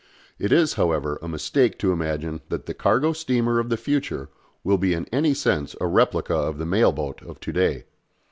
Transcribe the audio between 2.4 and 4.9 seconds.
that the cargo steamer of the future will